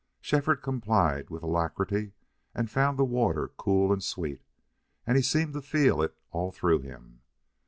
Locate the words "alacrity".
1.43-2.13